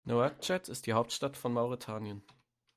[0.03, 2.23] Nouakchott ist die Hauptstadt von Mauretanien.